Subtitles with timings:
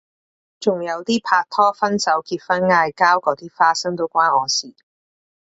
[0.59, 4.73] 仲有啲拍拖分手結婚嗌交嗰啲花生都關我事